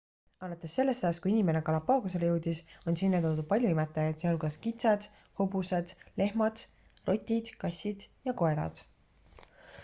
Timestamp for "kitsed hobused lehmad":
4.65-6.65